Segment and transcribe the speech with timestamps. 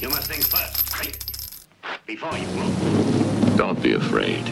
[0.00, 1.18] You must think first, right?
[2.06, 3.56] Before you move.
[3.56, 4.44] Don't be afraid.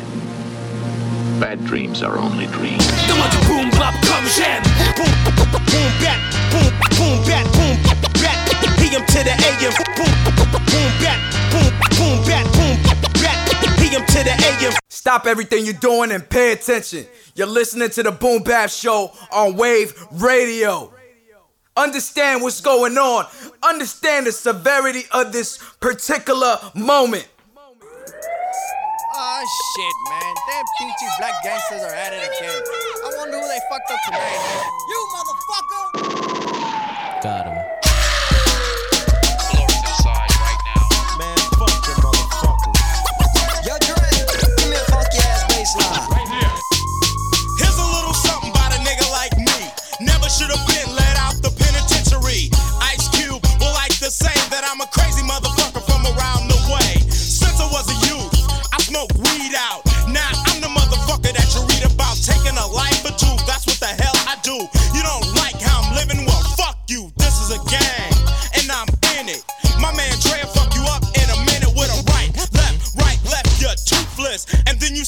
[1.38, 2.84] Bad dreams are only dreams.
[3.06, 3.14] The
[3.46, 4.64] boom bop comme j'aime.
[4.98, 5.06] Boom
[5.70, 6.18] boom bat,
[6.50, 6.66] boom
[6.98, 7.78] boom bat, boom
[8.18, 8.36] bat.
[8.82, 9.70] PM to the AM.
[9.94, 10.10] Boom
[10.50, 11.18] boom bat,
[11.54, 12.82] boom boom bat, boom
[13.22, 13.78] bat.
[13.78, 14.72] PM to the AM.
[14.88, 17.06] Stop everything you're doing and pay attention.
[17.36, 20.92] You're listening to the Boom Bap Show on Wave Radio.
[21.76, 23.26] Understand what's going on.
[23.62, 27.28] Understand the severity of this particular moment.
[29.18, 29.44] Oh
[29.76, 30.34] shit, man.
[30.48, 32.62] Damn peachy black gangsters are at it again.
[33.04, 34.66] I wonder who they fucked up man.
[34.88, 36.35] You motherfucker!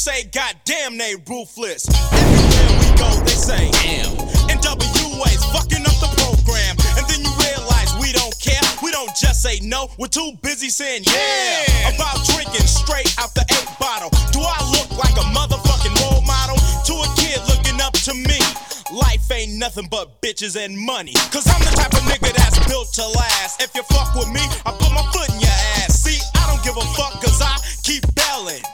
[0.09, 1.85] Say, God damn, they ruthless.
[2.17, 4.09] Everywhere we go, they say, damn.
[4.49, 8.65] NWA's fucking up the program, and then you realize we don't care.
[8.83, 9.89] We don't just say no.
[9.99, 14.09] We're too busy saying yeah, about drinking straight out the eight bottle.
[14.33, 18.41] Do I look like a motherfucking role model to a kid looking up to me?
[18.89, 21.13] Life ain't nothing but bitches and money.
[21.29, 23.61] Cause I'm the type of nigga that's built to last.
[23.61, 26.01] If you fuck with me, I put my foot in your ass.
[26.01, 28.65] See, I don't give a fuck cause I keep belling.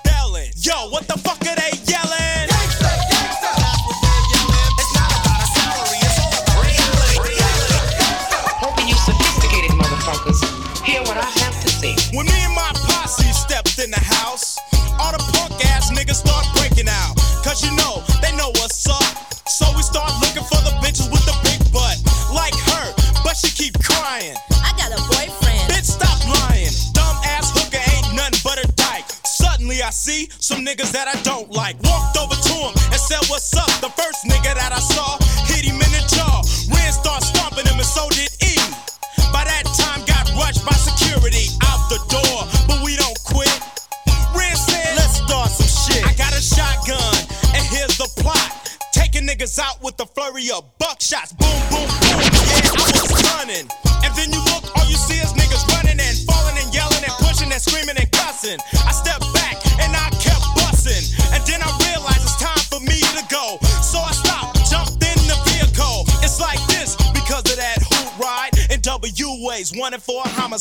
[0.65, 2.54] Yo, what the fuck are they yelling?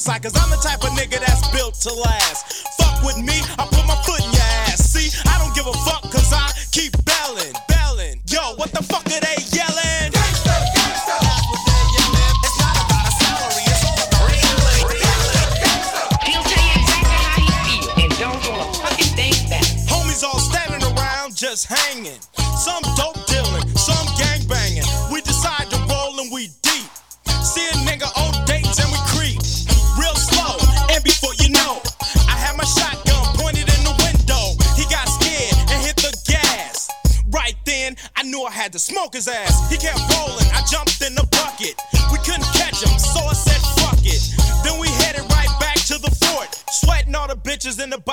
[0.03, 0.24] Homicide.
[0.24, 0.43] Cause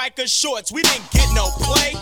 [0.01, 0.73] biker shorts.
[0.73, 1.93] We didn't get no play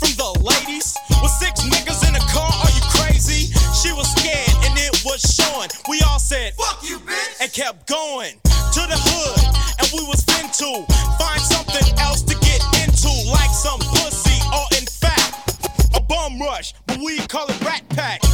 [0.00, 0.96] from the ladies.
[1.20, 3.52] With six niggas in the car, are you crazy?
[3.76, 5.68] She was scared and it was showing.
[5.86, 9.44] We all said, fuck you, bitch, and kept going to the hood.
[9.80, 10.86] And we was into
[11.20, 16.72] find something else to get into, like some pussy or in fact a bum rush,
[16.86, 18.31] but we call it rat pack.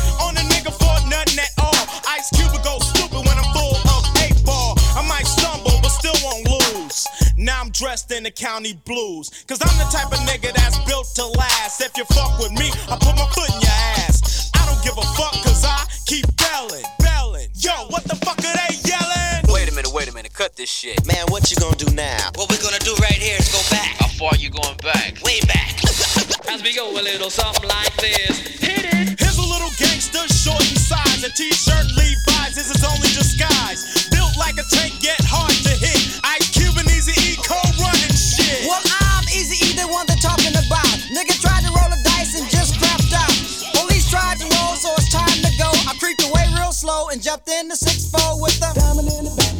[7.48, 9.33] Now I'm dressed in the county blues.
[9.48, 11.80] Cause I'm the type of nigga that's built to last.
[11.80, 14.53] If you fuck with me, I put my foot in your ass.
[14.53, 17.48] I don't give a fuck cause I keep belling, belling.
[17.56, 19.48] Yo, what the fuck are they yelling?
[19.48, 20.34] Wait a minute, wait a minute.
[20.34, 21.00] Cut this shit.
[21.06, 22.21] Man, what you gonna do now?
[22.36, 23.97] What we're gonna do right here is go back.
[23.97, 25.16] How far you going back?
[25.24, 25.72] Way back.
[26.53, 28.60] As we go a little something like this.
[28.60, 29.16] Hit it.
[29.16, 31.24] Here's a little gangster, short in size.
[31.24, 34.04] A t-shirt Levi's is his only disguise.
[34.12, 36.21] Built like a tank, yet hard to hit.
[36.28, 36.47] Ice
[46.78, 49.51] slow and jumped in the 6-4 with the diamond in the back.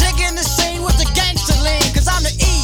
[0.00, 2.56] Digging the scene with the gangster lean, cause I'm the E.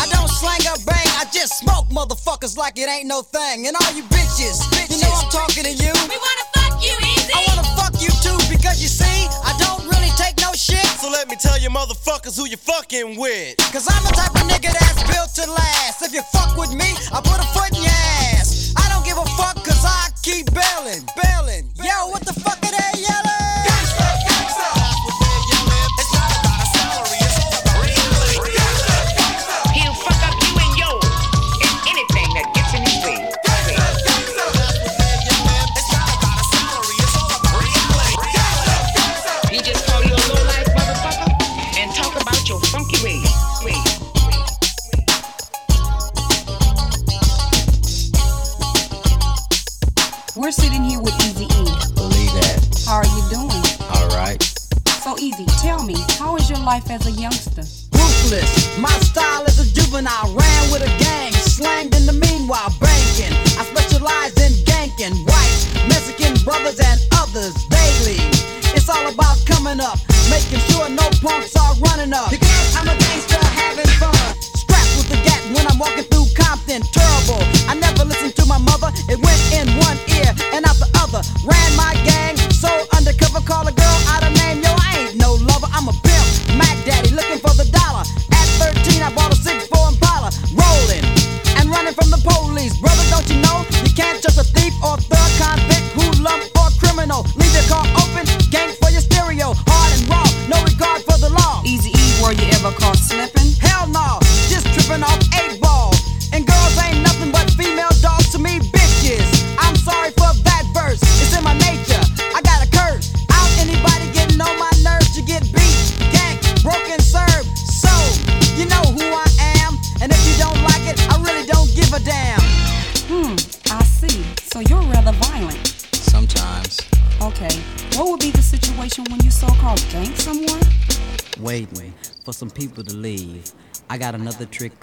[0.00, 3.68] I don't slang or bang, I just smoke motherfuckers like it ain't no thing.
[3.68, 4.96] And all you bitches, bitches.
[4.96, 5.92] you know I'm talking to you.
[6.08, 7.36] We wanna fuck you easy.
[7.36, 10.88] I wanna fuck you too, because you see, I don't really take no shit.
[11.04, 13.60] So let me tell you motherfuckers who you fucking with.
[13.76, 16.00] Cause I'm the type of nigga that's built to last.
[16.00, 18.00] If you fuck with me, I put a foot in your
[18.40, 18.72] ass.
[18.80, 21.71] I don't give a fuck, cause I keep bailing, bailing.
[21.92, 22.61] Yo, what the fuck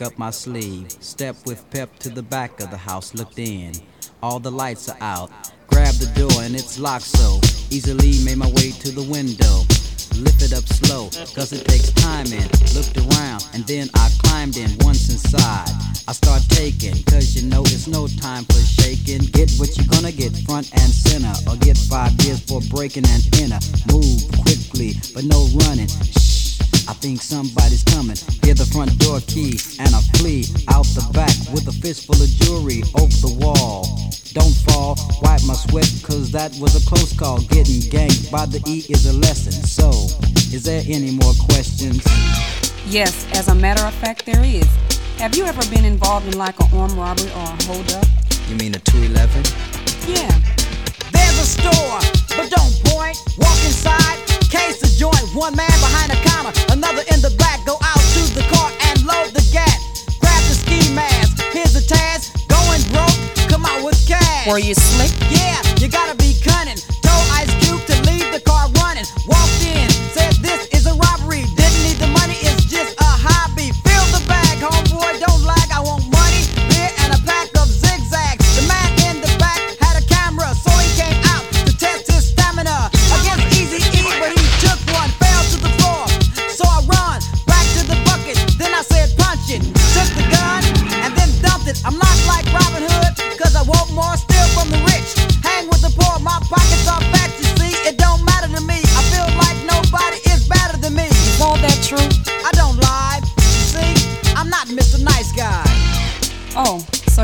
[0.02, 0.92] up my sleeve.
[1.00, 3.74] Step with pep to the back of the house, looked in.
[4.22, 5.32] All the lights are out.
[5.68, 9.66] Grab the door and it's locked so easily made my way to the window.
[10.20, 12.48] Lift it up slow, cause it takes time in.
[12.76, 15.70] Looked around and then I climbed in once inside.
[16.08, 19.30] I start taking, cause you know it's no time for shaking.
[19.32, 23.24] Get what you're gonna get front and center, or get five years for breaking and
[23.40, 23.60] enter.
[23.94, 25.88] Move quickly, but no running.
[25.88, 26.39] Shh,
[26.90, 28.18] I think somebody's coming.
[28.42, 32.28] Hear the front door key, and I flee out the back with a fistful of
[32.42, 33.86] jewelry over the wall.
[34.34, 37.46] Don't fall, wipe my sweat, cause that was a close call.
[37.54, 39.54] Getting ganked by the E is a lesson.
[39.54, 39.94] So,
[40.50, 42.02] is there any more questions?
[42.90, 44.66] Yes, as a matter of fact, there is.
[45.22, 48.06] Have you ever been involved in like an armed robbery or a holdup?
[48.50, 49.46] You mean a 211?
[50.10, 50.34] Yeah.
[51.14, 52.02] There's a store,
[52.34, 53.18] but don't point.
[53.38, 55.22] Walk inside, case a joint.
[55.34, 57.64] One man behind the counter, another in the back.
[57.66, 59.78] Go out to the car and load the gat.
[60.20, 61.42] Grab the ski mask.
[61.54, 62.34] Here's a task.
[62.50, 63.16] Going broke,
[63.48, 64.48] come out with cash.
[64.48, 65.14] Were you slick?
[65.30, 66.78] Yeah, you gotta be cunning.
[67.06, 69.06] Told Ice Cube to leave the car running.
[69.28, 71.46] Walked in, said this is a robbery.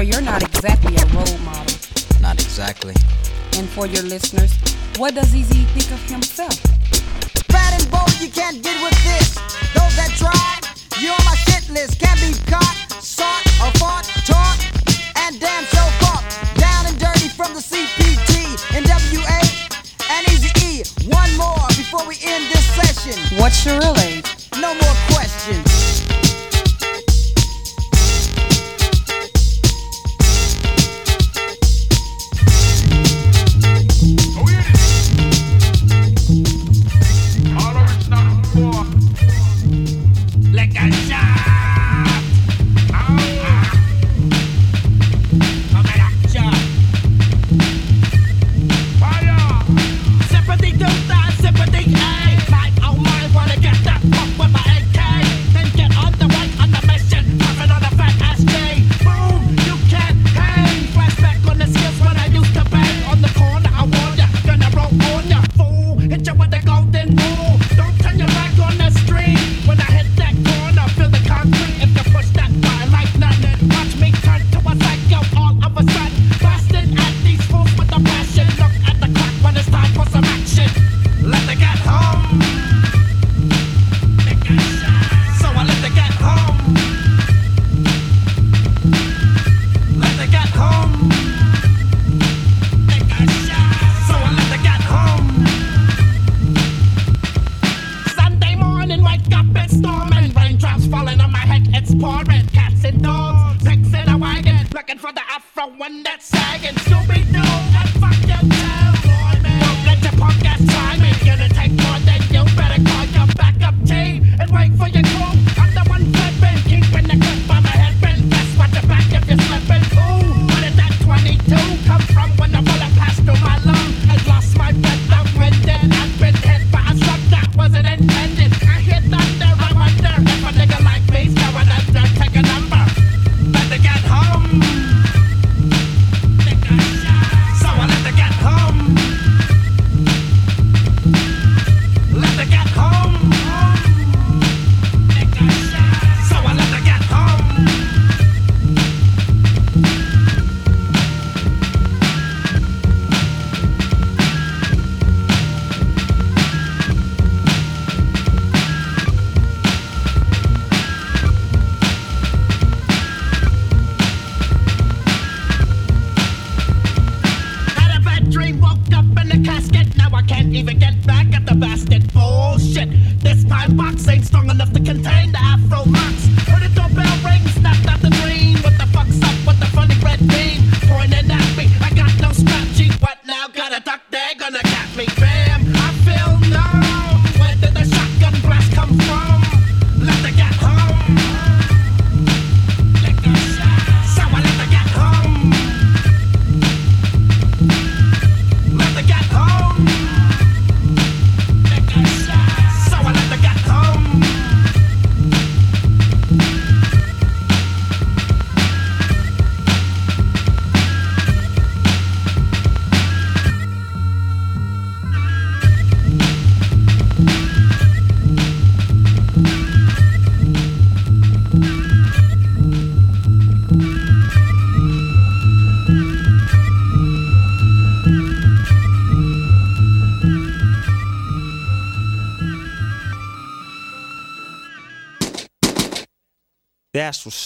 [0.06, 1.76] You're not exactly a role model.
[2.22, 2.94] Not exactly.
[3.58, 4.54] And for your listeners,
[4.98, 6.54] what does Easy think of himself?
[7.50, 9.34] Fat and bold, you can't get with this.
[9.74, 10.62] Those that try,
[11.02, 12.00] you're on my shit list.
[12.00, 14.60] Can't be caught, sought, or fought, taught,
[15.26, 16.24] and damn show caught.
[16.56, 19.42] Down and dirty from the CPT, NWA,
[20.14, 20.84] and Easy E.
[21.10, 23.18] One more before we end this session.
[23.40, 24.26] What's your real age?
[24.62, 25.75] No more questions.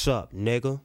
[0.10, 0.82] Up, nigga.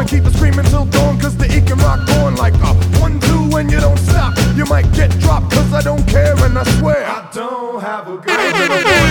[0.00, 1.18] And keep it screaming till dawn.
[1.20, 4.36] Cause the E can rock on like a one, two, when you don't stop.
[4.56, 7.06] You might get dropped cause I don't care and I swear.
[7.06, 9.01] I don't have a gun.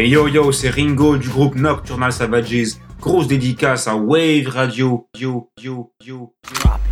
[0.00, 2.78] Et yo yo, c'est Ringo du groupe Nocturnal Savages.
[3.02, 5.06] Grosse dédicace à Wave Radio.
[5.14, 6.32] Yo yo yo.
[6.64, 6.89] What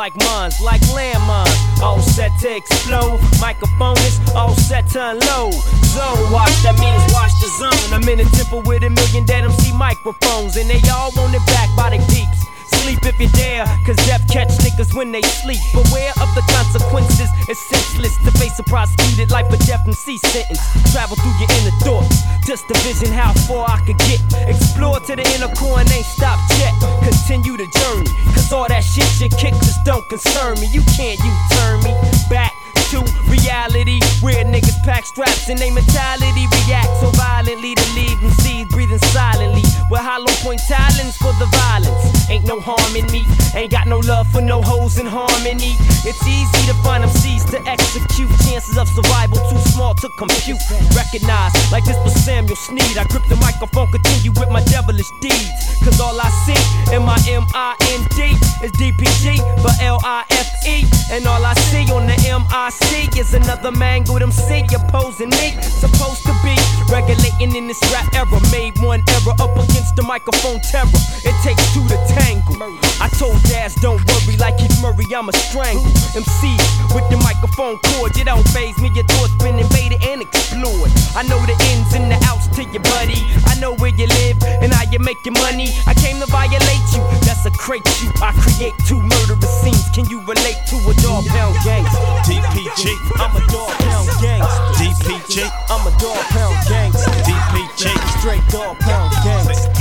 [0.00, 1.60] like mines, like landmines.
[1.82, 3.20] All set to explode.
[3.38, 5.52] Microphone is all set to unload.
[5.92, 7.92] Zone watch, that means watch the zone.
[7.92, 11.44] I'm in a temple with a million dead MC microphones, and they all want it
[11.52, 12.40] back by the peeps.
[12.82, 15.60] Sleep if you dare, cause death catch niggas when they sleep.
[15.72, 20.18] Beware of the consequences, it's senseless to face a prosecuted life or death and C
[20.18, 20.60] sentence.
[20.92, 24.20] Travel through your inner thoughts, just to vision how far I could get.
[24.48, 26.74] Explore to the inner core and ain't stop yet.
[27.02, 30.66] Continue the journey, cause all that shit you kick just don't concern me.
[30.72, 31.92] You can't you turn me
[32.28, 32.52] back
[32.90, 32.98] to
[33.30, 38.68] reality where niggas pack straps and they mentality react so violently to leave them seeds
[38.72, 43.26] breathing silently with hollow point talents for the violence ain't no harm in me.
[43.54, 45.74] Ain't got no love for no hoes in harmony.
[46.06, 48.30] It's easy to find them seeds to execute.
[48.46, 50.62] Chances of survival too small to compute.
[50.94, 52.96] Recognize like this was Samuel Sneed.
[52.96, 55.50] I grip the microphone continue with my devilish deeds.
[55.82, 56.62] Cause all I see
[56.94, 58.18] in my M-I-N-D
[58.64, 64.64] is DPG but L-I-F-E and all I see on the M-I-C is another mangled MC
[64.74, 65.58] opposing me.
[65.60, 66.54] Supposed to be
[66.88, 68.26] regulating in this rap era.
[68.52, 70.86] Made one error up against the microphone terror.
[71.26, 72.60] It takes two to tangle
[73.00, 75.84] I told Daz don't worry like Keith Murray I'ma strangle.
[76.12, 80.92] MCs with the microphone cord you don't phase me your thoughts been invaded and explored.
[81.16, 83.20] I know the ins and the outs to your buddy.
[83.46, 85.72] I know where you live and how you make your money.
[85.86, 88.10] I came to violate you that's a crate you.
[88.20, 92.92] I create two murderous scenes can you relate to a Dogg Pound gangster DPG.
[93.16, 95.48] I'm a Dogg Pound gangster DPG.
[95.70, 97.88] I'm a Dogg Pound gangster DPG.
[98.20, 99.79] Straight Dogg Pound gangster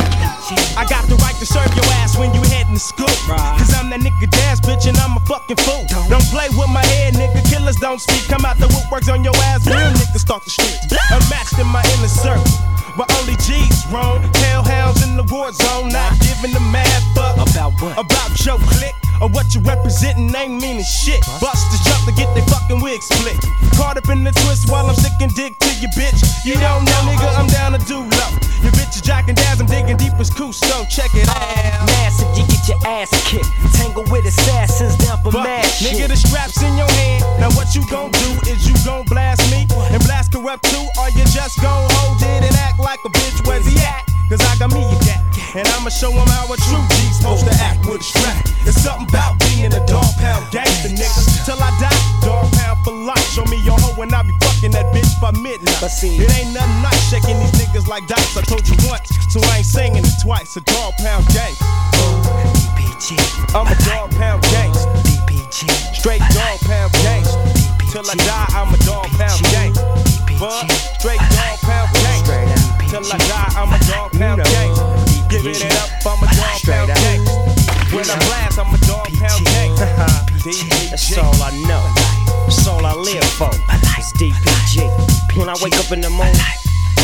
[0.78, 3.12] I got the right to serve your ass when you heading to school.
[3.30, 5.86] Cause I'm that nigga Daz bitch and I'm a fucking fool.
[6.10, 7.46] Don't play with my head, nigga.
[7.50, 8.26] Killers don't speak.
[8.26, 9.68] Come out the woodworks on your ass.
[9.68, 10.90] Real niggas start the streets.
[11.12, 12.50] Unmatched in my inner circle.
[12.98, 14.22] where only G's roam.
[14.50, 17.94] Hellhounds in the war zone, not giving a mad fuck about what?
[17.98, 21.22] About your clique or what you representing ain't meaning shit.
[21.40, 23.38] Busters jump to get their fucking wigs split.
[23.78, 26.20] Caught up in the twist while I'm sticking dick to your bitch.
[26.46, 28.32] You don't know, nigga, I'm down to do low.
[28.64, 30.88] Your bitch is jacking down, I'm digging deep as Cousteau.
[30.90, 31.86] Check it out.
[31.96, 33.48] Massive, you get your ass kicked.
[33.76, 35.96] Tangle with assassins down for mad shit.
[35.96, 37.24] Nigga, the strap's in your hand.
[37.40, 41.10] Now what you gon' do is you gon' blast me and blast Kurupt too, or
[41.16, 43.46] you just gon' hold it and act like a bitch.
[43.48, 44.06] Where's he at?
[44.30, 45.26] Cause I got me a gat.
[45.58, 48.46] And I'ma show him how a true G's supposed to act with a strap.
[48.70, 51.22] It's something about being a Dogg Pound gangster, nigga.
[51.42, 53.26] Till I die, Dogg Pound for life.
[53.34, 55.80] Show me your and I be fucking that bitch by midnight.
[55.84, 58.38] It ain't nothing nice shaking these niggas like dice.
[58.38, 60.56] I told you once, so I ain't saying it twice.
[60.56, 61.56] A Dogg Pound gang.
[62.56, 63.20] DPG,
[63.56, 64.88] I'm a Dogg Pound gangster.
[65.04, 67.40] DPG, Straight Dogg Pound gangster.
[67.92, 69.84] Till I die, I'm a Dogg Pound gangster.
[70.40, 72.40] But straight Dogg Pound gangster.
[72.88, 74.88] Till I die, I'm a Dogg Pound gangster.
[75.28, 77.36] Giving it up, I'm a Dogg Pound gangster.
[77.92, 79.90] When I blast, I'm a Dogg Pound gangster.
[80.92, 82.19] That's all I know.
[82.50, 83.54] That's all I live for.
[83.94, 84.82] It's DPG.
[85.38, 86.34] When I wake up in the morning,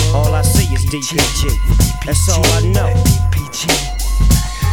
[0.10, 1.54] all I see is DPG.
[2.02, 2.90] That's all I know.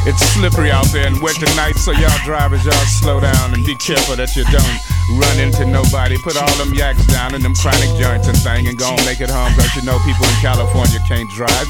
[0.08, 3.76] It's slippery out there and wet tonight, so y'all drivers, y'all slow down and be
[3.76, 6.16] careful that you don't run into nobody.
[6.16, 9.20] Put all them yaks down in them chronic joints and thing and go and make
[9.20, 11.68] it home, cause you know people in California can't drive.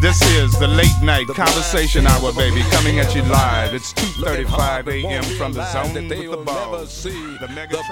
[0.00, 3.74] This is the late night conversation hour, baby, coming at you live.
[3.74, 5.22] It's 2:35 a.m.
[5.36, 7.02] from the zone with the balls.
[7.02, 7.82] The mega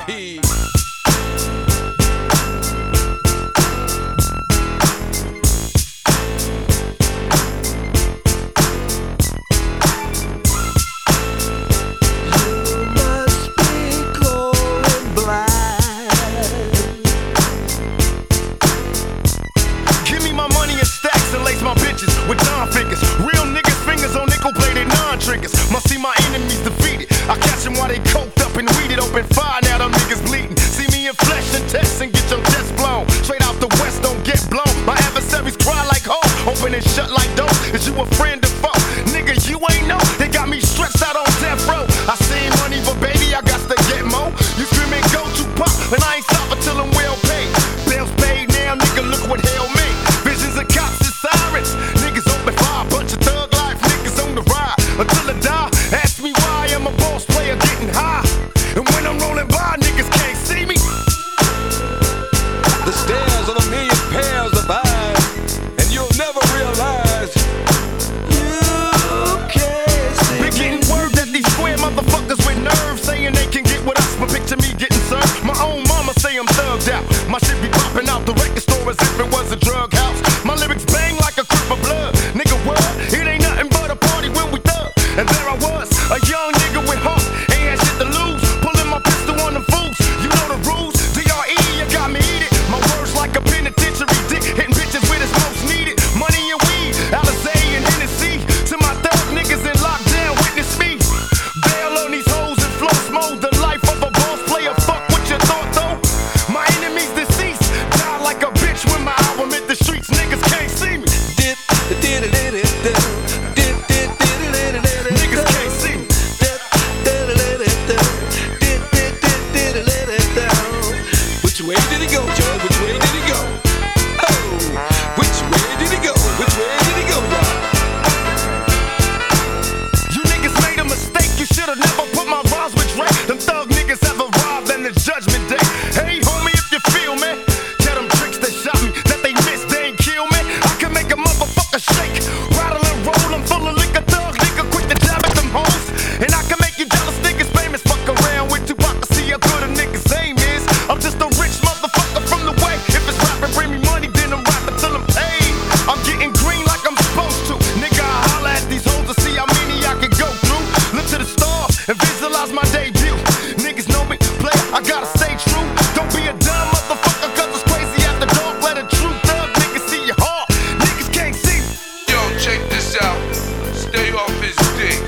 [173.98, 175.02] Off his dick.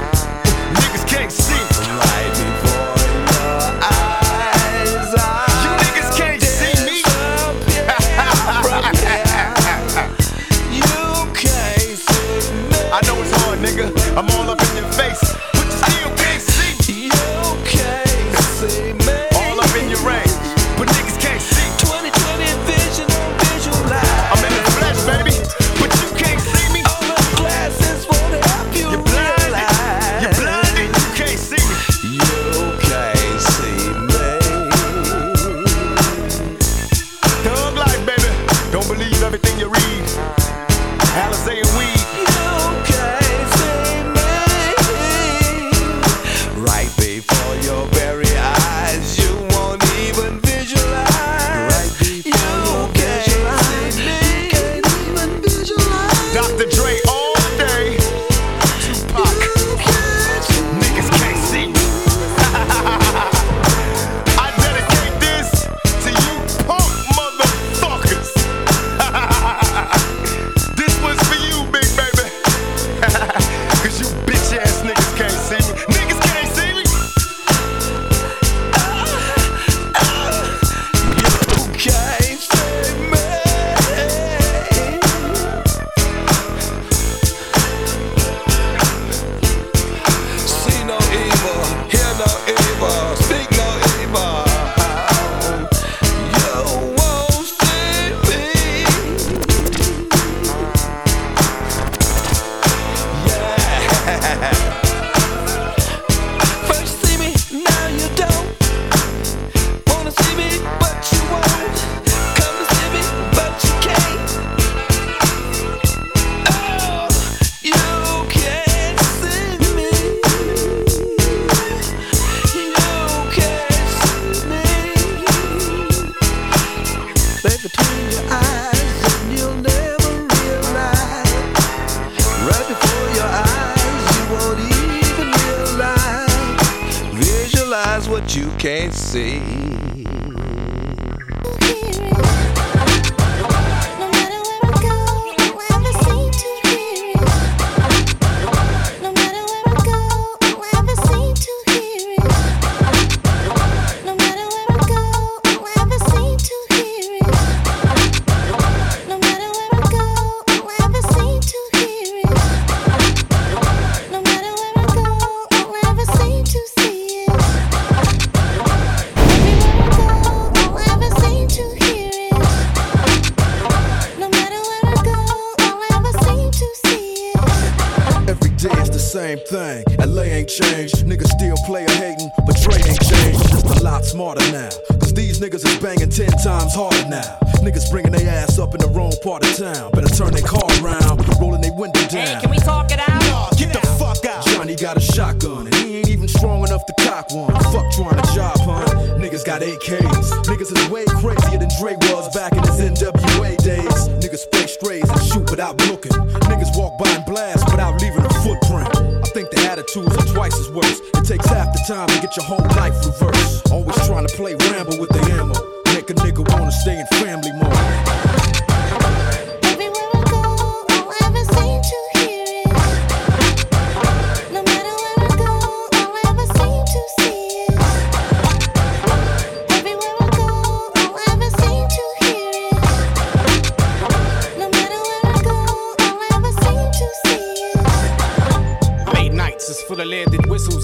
[0.74, 1.69] Niggas can't see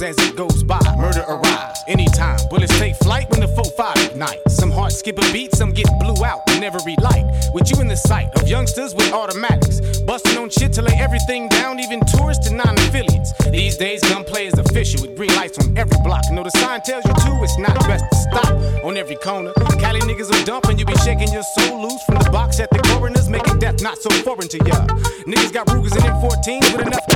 [0.02, 0.80] as it goes by.
[0.98, 2.38] Murder arrives anytime.
[2.50, 4.56] Bullets take flight when the 4-5 ignites.
[4.56, 7.24] Some hearts skip a beat, some get blew out and never relight.
[7.54, 9.80] With you in the sight of youngsters with automatics.
[10.00, 13.32] Busting on shit to lay everything down, even tourists and non-affiliates.
[13.50, 16.22] These days, gunplay is official with green lights on every block.
[16.30, 19.52] Know the sign tells you to, it's not best to stop on every corner.
[19.80, 22.78] Cali niggas are dumping, you be shaking your soul loose from the box at the
[22.90, 24.86] coroners, making death not so foreign to ya.
[25.26, 27.06] Niggas got Rugers and M14s with enough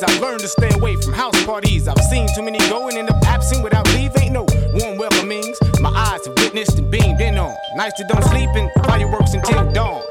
[0.00, 1.88] Cheese, I've learned to stay away from house parties.
[1.88, 4.12] I've seen too many go and end up absent without leave.
[4.18, 5.58] Ain't no warm welcomings.
[5.80, 7.54] My eyes have witnessed and beamed in on.
[7.76, 10.02] Nights that don't sleep and fireworks until dawn.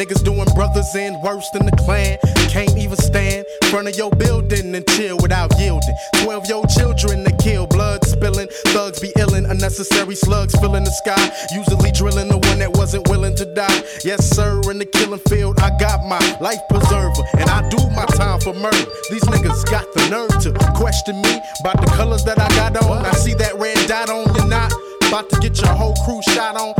[0.00, 2.16] Niggas doing brothers in worse than the clan.
[2.48, 5.94] Can't even stand in front of your building and chill without yielding.
[6.24, 8.48] 12 year old children that kill, blood spilling.
[8.72, 11.20] Thugs be illin', unnecessary slugs filling the sky.
[11.52, 13.84] Usually drilling the one that wasn't willing to die.
[14.02, 17.20] Yes, sir, in the killing field, I got my life preserver.
[17.36, 18.88] And I do my time for murder.
[19.10, 23.04] These niggas got the nerve to question me about the colors that I got on.
[23.04, 24.72] I see that red dot on your knot.
[25.08, 26.72] About to get your whole crew shot on.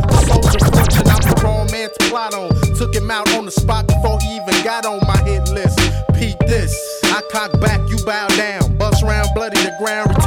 [2.91, 5.79] Took him out on the spot before he even got on my hit list.
[6.13, 6.75] Peep this.
[7.05, 8.75] I cock back, you bow down.
[8.75, 10.20] Bust round, bloody the ground.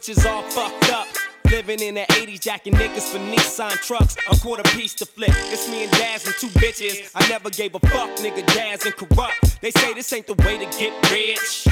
[0.00, 0.14] Do.
[0.14, 1.06] Switches all fucked up.
[1.50, 4.16] Living in the 80s, jacking niggas for Nissan trucks.
[4.30, 5.32] A quarter piece to flip.
[5.52, 7.10] It's me and Daz and two bitches.
[7.14, 8.46] I never gave a fuck, nigga.
[8.54, 9.60] Daz and Kurupt.
[9.60, 11.66] They say this ain't the way to get rich.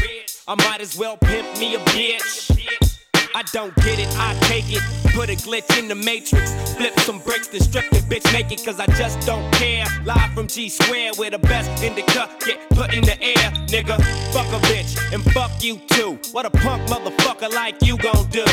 [0.46, 2.97] I might as well pimp me a bitch.
[3.34, 4.82] I don't get it, I take it.
[5.14, 6.52] Put a glitch in the matrix.
[6.74, 9.84] Flip some bricks, then strip the bitch naked, cause I just don't care.
[10.04, 13.50] Live from G Square, where the best in the indica get put in the air.
[13.68, 13.96] Nigga,
[14.32, 16.18] fuck a bitch, and fuck you too.
[16.32, 18.44] What a punk motherfucker like you gon' do?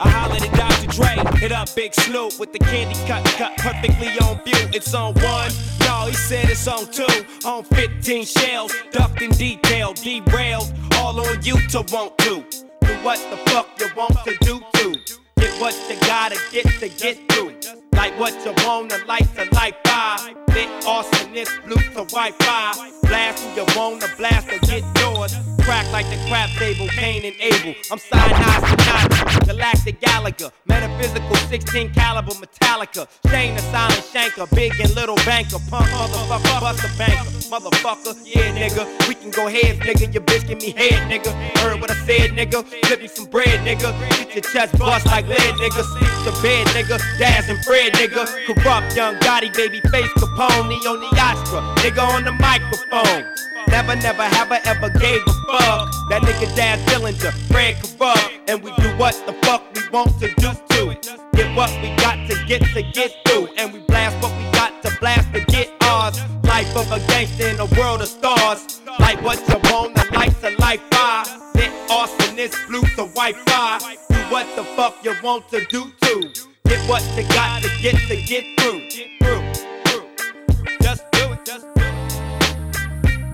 [0.00, 0.86] I hollered at Dr.
[0.88, 4.68] Dre, Hit up Big Snoop with the candy cut, cut perfectly on view.
[4.72, 5.50] It's on one.
[5.80, 7.06] No, he said it's on two.
[7.44, 10.72] On 15 shells, ducked in detail, derailed.
[10.96, 12.63] All on you to want to.
[12.84, 15.16] Do what the fuck you want to do to.
[15.36, 17.54] Get what you gotta get to get through.
[17.92, 20.34] Like what you wanna, like to light fire.
[20.48, 22.90] Lit awesomeness, blue to Wi-Fi.
[23.02, 25.53] Blast who you wanna blast or get yours.
[25.64, 27.74] Crack like the crap table, Cain and Abel.
[27.90, 33.08] I'm Sinatra, Galactic Gallagher, metaphysical 16 caliber Metallica.
[33.30, 38.14] Shane the silent shanker, big and little banker, punk motherfucker, bust banker, motherfucker.
[38.26, 40.12] Yeah, nigga, we can go heads, nigga.
[40.12, 41.32] Your bitch give me head, nigga.
[41.56, 42.62] Heard what I said, nigga.
[42.84, 43.98] Flip me some bread, nigga.
[44.18, 45.82] Get your chest bust like lead, nigga.
[45.82, 46.98] Sleep to bed, nigga.
[47.18, 48.26] Gas and bread, nigga.
[48.44, 53.53] Kurupt young Gotti, baby face Capone, on the Astra, nigga on the microphone.
[53.68, 55.90] Never, never have I ever gave a fuck.
[56.10, 60.28] That nigga Daz Dillinger, Fred Kurupt, and we do what the fuck we want to
[60.36, 61.18] do to.
[61.34, 64.82] Get what we got to get to get through, and we blast what we got
[64.82, 66.18] to blast to get ours.
[66.44, 68.80] Life of a gangster in a world of stars.
[69.00, 71.24] Like what you want, the lights of life fire.
[71.54, 73.96] Lit awesomeness, blue to Wi-Fi.
[74.10, 76.32] Do what the fuck you want to do to.
[76.66, 79.13] Get what you got to get to get through.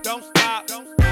[0.03, 0.65] Don't stop.
[0.65, 1.05] Don't stop.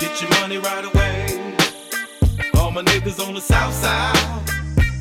[0.00, 1.56] Get your money right away.
[2.54, 4.14] All my niggas on the south side.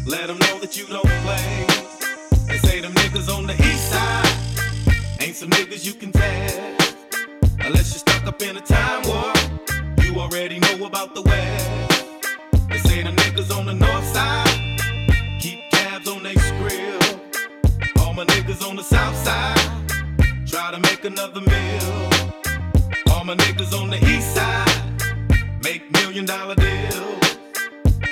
[0.08, 1.68] Let them know that you don't play.
[2.48, 5.22] They say them niggas on the east side.
[5.22, 6.96] Ain't some niggas you can test.
[7.60, 9.38] Unless you're stuck up in a time warp.
[10.04, 11.85] You already know about the west.
[20.72, 22.10] To make another meal.
[23.12, 24.68] All my niggas on the east side
[25.64, 27.38] make million dollar deals.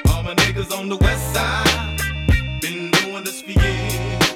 [0.10, 2.00] All my niggas on the west side
[2.62, 4.36] been doing this for years.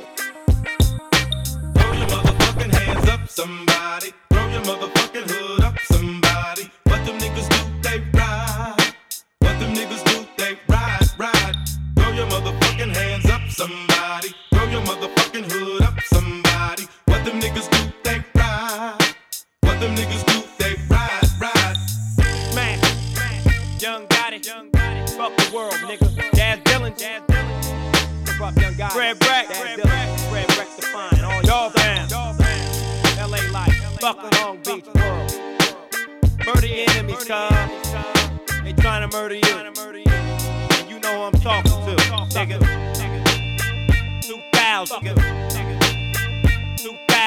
[1.76, 4.12] Throw your motherfucking hands up, somebody.
[4.32, 6.72] Throw your motherfucking hood up, somebody.
[6.86, 8.94] What them niggas do, they ride.
[9.40, 11.56] What them niggas do, they ride, ride.
[11.96, 14.34] Throw your motherfucking hands up, somebody.
[14.52, 16.88] Throw your motherfucking hood up, somebody.
[17.06, 17.87] What them niggas do,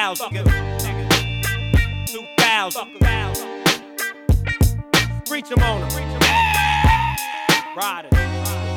[0.01, 0.33] 2000,
[2.07, 2.99] 2000.
[5.27, 5.91] Preach them on them.
[7.77, 8.11] Riders,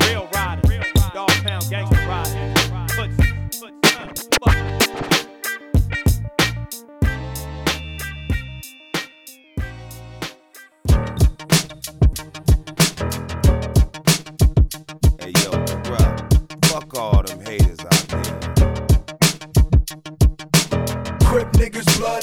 [0.07, 2.69] real riders, Dogg Pound gangster riders.
[2.95, 3.17] Puts,
[3.59, 4.55] puts, fuck.
[16.65, 17.44] Fuck all them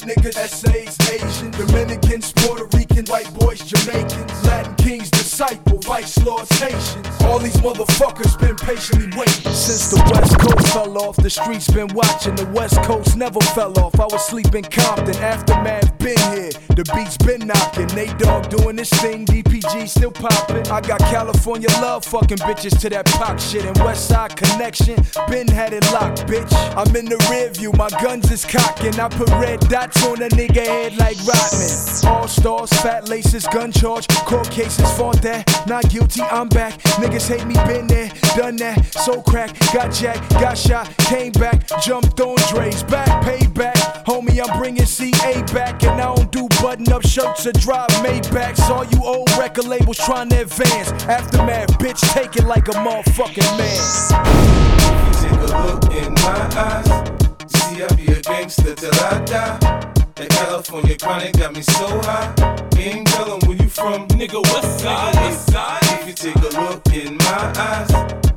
[0.03, 7.02] niggas, essays, Asian, Dominicans, Puerto Ricans, white boys, Jamaicans, Latin kings, disciple, vice lords, Haitians.
[7.33, 9.53] All these motherfuckers been patiently waiting.
[9.55, 12.35] Since the West Coast fell off, the streets been watching.
[12.35, 13.99] The West Coast never fell off.
[13.99, 16.51] I was sleeping Compton, aftermath been here.
[16.77, 17.87] The beats been knocking.
[17.97, 20.69] Nate Dogg doing this thing, DPG still popping.
[20.69, 23.65] I got California love, fucking bitches to that pop shit.
[23.65, 24.97] And West Side connection,
[25.29, 26.53] been had it locked, bitch.
[26.77, 29.01] I'm in the rear view, my guns is cocking.
[29.01, 32.13] I put red dots on a nigga head like Rodman.
[32.13, 35.49] All stars, fat laces, gun charge, court cases, fought that.
[35.67, 36.79] Not guilty, I'm back.
[37.01, 38.85] Niggas hate me, been there, done that.
[38.87, 44.05] So crack, got jacked, got shot, came back, jumped on Dre's back, payback.
[44.05, 48.69] Homie, I'm bringing CA back, and I don't do button up shirts or drive Maybachs.
[48.71, 50.91] All you old record labels trying to advance.
[51.05, 54.83] Aftermath, bitch, take it like a motherfucking man.
[55.15, 57.23] If you Take a look in my eyes.
[57.53, 59.92] See, I be a gangster till I die.
[60.15, 62.35] That California chronic got me so high.
[62.77, 64.43] Ain't tellin' where you from, nigga.
[64.43, 65.81] West side, west side.
[65.83, 67.91] If you take a look in my eyes,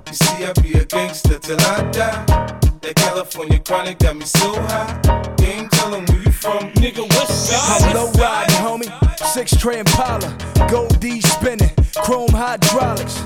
[0.07, 2.26] you see I be a gangster till I die.
[2.82, 5.01] That California chronic got me so high.
[5.41, 7.09] Ain't tellin' where you from, nigga.
[7.09, 7.82] West side.
[7.84, 9.17] I'm low riding, homie.
[9.34, 10.38] Six tray Impala,
[10.69, 13.19] gold D spinning, chrome hydraulics.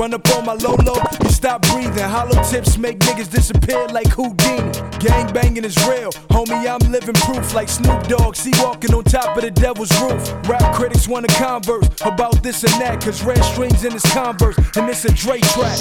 [0.00, 2.08] Run up on my Lolo, you stop breathing.
[2.08, 4.72] Hollow tips make niggas disappear like Houdini.
[4.98, 6.66] Gang banging is real, homie.
[6.66, 8.34] I'm living proof like Snoop Dogg.
[8.34, 10.48] See walking on top of the devil's roof.
[10.48, 14.88] Rap critics wanna converse about this and that, cause red strings in his converse, and
[14.88, 15.76] it's a Dre track.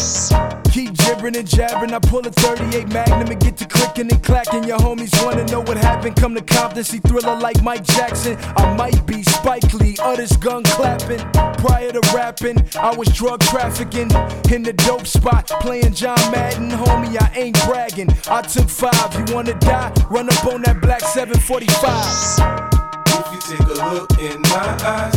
[0.74, 1.94] Keep jibbering and jabbering.
[1.94, 4.66] I pull a 38 Magnum and get to clicking and clacking.
[4.66, 6.18] Your homies wanna know what happened.
[6.18, 8.38] Come to Compton, see thriller like Mike Jackson.
[8.58, 11.20] I might be Spike Lee, others gun clapping.
[11.60, 14.09] Prior to rapping, I was drug trafficking
[14.52, 16.70] in the dope spot, playing John Madden.
[16.70, 18.10] Homie, I ain't bragging.
[18.30, 19.14] I took five.
[19.16, 19.92] You wanna die?
[20.10, 22.60] Run up on that black 745.
[23.08, 25.16] If you take a look in my eyes,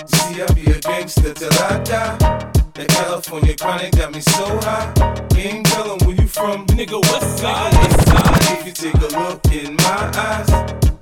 [0.00, 2.16] you see I be a gangster till I die.
[2.74, 4.92] That California chronic got me so high.
[5.34, 7.00] You ain't tellin' where you from, nigga.
[7.12, 8.58] West side, west side.
[8.58, 10.50] If you take a look in my eyes,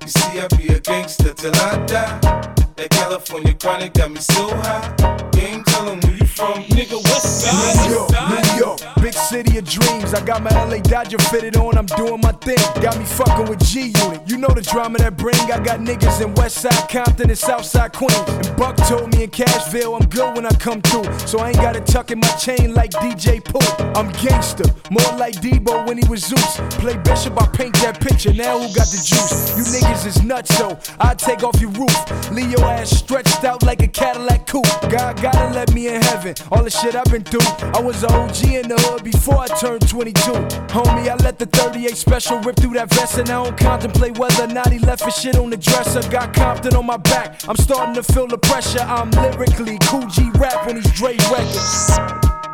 [0.01, 2.68] you see I be a gangster till I die.
[2.79, 4.95] That California chronic got me so high.
[5.37, 6.95] Ain't tellin' where you from, nigga.
[7.19, 10.13] Side, New York, big city of dreams.
[10.13, 12.57] I got my LA Dodger fitted on, I'm doing my thing.
[12.81, 14.21] Got me fucking with G Unit.
[14.27, 15.39] You know the drama that bring.
[15.49, 18.13] I got niggas in Westside Compton and Southside Queens.
[18.27, 21.07] And Buck told me in Cashville I'm good when I come through.
[21.25, 23.59] So I ain't gotta tuck in my chain like DJ Pooh.
[23.97, 26.57] I'm gangster, more like Debo when he was Zeus.
[26.81, 28.33] Play Bishop, I paint that picture.
[28.33, 29.55] Now who got the juice?
[29.57, 32.31] You niggas is nuts, so I take off your roof.
[32.31, 34.67] Leave your ass stretched out like a Cadillac coupe.
[34.89, 36.35] God gotta let me in heaven.
[36.51, 37.47] All the shit I've been through.
[37.73, 40.31] I was an OG in the hood before I turned 22.
[40.73, 44.43] Homie, I let the 38 special rip through that vest, and I don't contemplate whether
[44.43, 46.01] or not he left his shit on the dresser.
[46.09, 47.41] Got Compton on my back.
[47.47, 48.79] I'm starting to feel the pressure.
[48.79, 51.91] I'm lyrically Kool G Rap on these Dre records.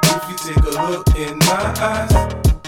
[0.03, 2.11] If you take a look in my eyes,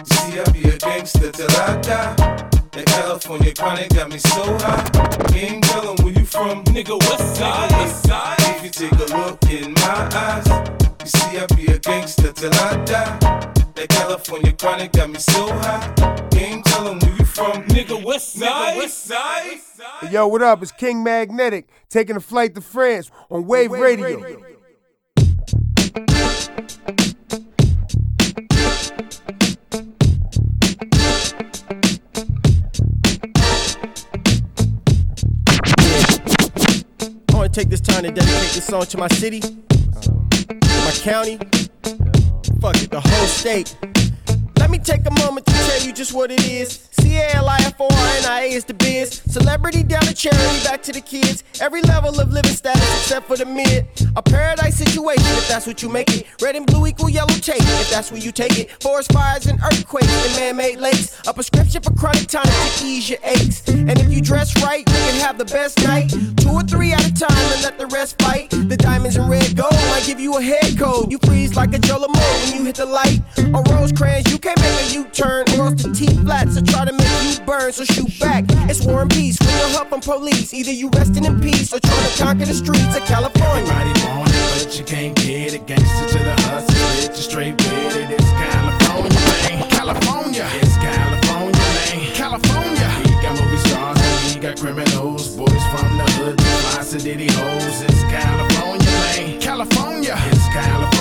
[0.09, 2.56] see I be a gangster till I die.
[2.77, 4.85] That California chronic got me so high.
[5.33, 6.99] You ain't tellin' where you from, nigga.
[7.09, 8.35] West side, west side.
[8.39, 10.45] If you take a look in my eyes,
[11.01, 13.17] you see I be a gangster till I die.
[13.73, 15.91] That California chronic got me so high.
[16.33, 18.03] You ain't tellin' where you from, nigga.
[18.05, 19.57] West side, west side.
[20.01, 20.61] Hey, yo, what up?
[20.61, 24.39] It's King Magnetic taking a flight to France on Wave, Radio.
[25.95, 27.15] I
[37.47, 39.41] want to take this time to dedicate this song to my city,
[40.49, 41.37] my county,
[42.59, 43.77] fuck it, the whole state.
[44.57, 46.86] Let me take a moment to tell you just what it is.
[47.01, 49.21] C-A-L-I-F-O-R-N-I-A is the biz.
[49.27, 51.43] Celebrity down to charity, back to the kids.
[51.61, 53.87] Every level of living status except for the mid.
[54.15, 56.25] A paradise situation if that's what you make it.
[56.41, 58.71] Red and blue equal yellow tape if that's where you take it.
[58.81, 61.19] Forest fires and earthquakes and man-made lakes.
[61.27, 63.67] A prescription for chronic tonic to ease your aches.
[63.67, 66.09] And if you dress right, you can have the best night.
[66.37, 68.49] Two or three at a time and let the rest fight.
[68.51, 71.11] The diamonds and red gold might give you a head cold.
[71.11, 73.19] You freeze like a Jola when you hit the light.
[73.37, 77.45] On Rosecrans, you can't make a U-turn else the T-flats will try to make you
[77.45, 77.71] burn.
[77.73, 78.45] So shoot back.
[78.69, 79.37] It's war and peace.
[79.39, 82.95] When you're helping police, either you resting in peace or trying to conquer the streets
[82.95, 83.67] of California.
[83.67, 85.67] Everybody want it, but you can't get it.
[85.67, 88.11] Gangster to the hustle, bitch, you straight with it.
[88.11, 89.69] It's California, man.
[89.69, 90.47] California.
[90.61, 92.15] It's California, man.
[92.15, 92.89] California.
[93.03, 95.35] We got movie stars and we got criminals.
[95.35, 97.81] Boys from the hood, fly city hoes.
[97.81, 99.41] It's California, man.
[99.41, 100.15] California.
[100.31, 100.96] It's California, man.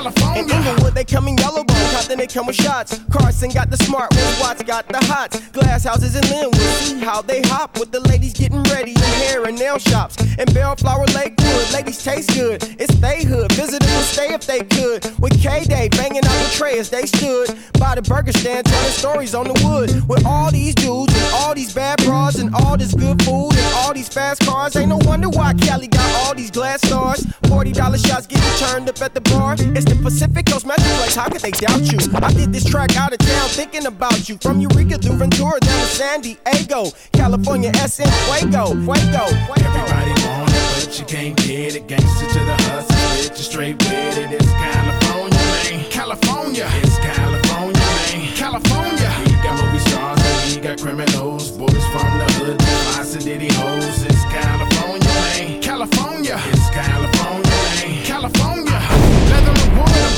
[0.00, 0.42] California.
[0.42, 3.00] In Inglewood, they come in yellow bone, Compton, they come with shots.
[3.10, 4.40] Carson got the smart, ones.
[4.40, 5.48] Watts got the hots.
[5.50, 9.44] Glass houses in Lynwood, see how they hop with the ladies getting ready in hair
[9.44, 10.16] and nail shops.
[10.38, 12.62] In Bellflower Lakewood, ladies taste good.
[12.80, 15.04] It's they hood, visitors would stay if they could.
[15.20, 19.34] With KDAY banging out the tray as they stood by the burger stand, telling stories
[19.34, 20.08] on the wood.
[20.08, 23.74] With all these dudes and all these bad bras and all this good food and
[23.76, 24.76] all these fast cars.
[24.76, 27.20] Ain't no wonder why Cali got all these glass stars.
[27.44, 29.56] $40 shots getting turned up at the bar.
[29.58, 31.98] It's the Pacific Coast Metroplex, how could they doubt you?
[32.14, 34.38] I did this track out of town thinking about you.
[34.38, 39.24] From Eureka through Ventura down to San Diego, California, SM, Fuego, Fuego, Fuego.
[39.58, 41.86] Everybody want it, but you can't get it.
[41.88, 44.32] Gangster to the hustle, bitch, you straight with it.
[44.32, 45.90] It's California, man.
[45.90, 46.68] California.
[46.82, 48.36] It's California, man.
[48.36, 49.10] California.
[49.26, 51.50] We got movie stars and we got criminals.
[51.50, 53.99] Boys from the hood, fly city hoes.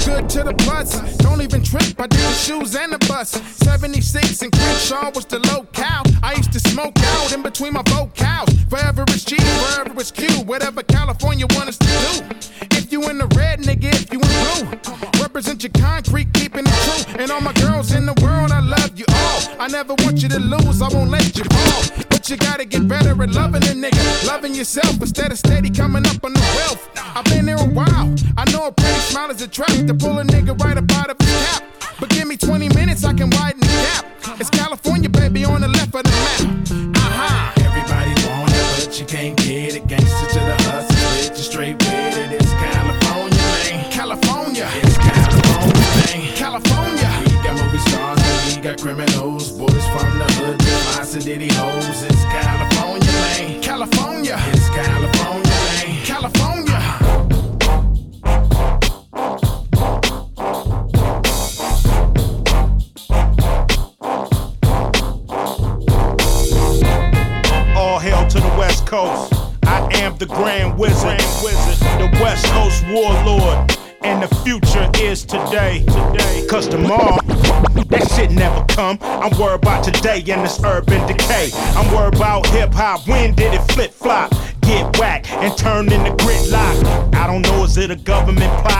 [0.04, 1.16] Good to the bus.
[1.18, 3.30] Don't even trip, I did shoes and the bus.
[3.30, 6.02] 76 and Crenshaw was the locale.
[6.22, 8.50] I used to smoke out in between my vocals.
[8.68, 12.76] Forever it's G, forever it's Q, whatever California want us to do.
[12.76, 15.11] If you in the red, nigga, if you in blue.
[15.32, 17.14] Represent your concrete, keeping it true.
[17.18, 19.40] And all my girls in the world, I love you all.
[19.58, 22.04] I never want you to lose, I won't let you fall.
[22.10, 24.26] But you gotta get better at loving a nigga.
[24.26, 26.86] Loving yourself instead of steady coming up on the wealth.
[27.16, 28.14] I've been there a while.
[28.36, 31.08] I know a pretty smile is a trap to pull a nigga right up out
[31.08, 31.64] of his cap.
[31.98, 34.04] But give me 20 minutes, I can widen the gap.
[34.38, 36.96] It's California, baby, on the left of the map.
[36.98, 37.54] Aha.
[37.56, 39.86] Everybody want it, but you can't get it.
[39.86, 40.31] Gangster
[80.02, 81.50] today and this urban decay.
[81.76, 83.06] I'm worried about hip hop.
[83.06, 84.32] When did it flip flop?
[84.62, 87.14] Get whacked and turn into gridlock.
[87.14, 88.71] I don't know, is it a government plot?